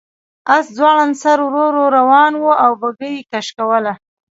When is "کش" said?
3.31-3.47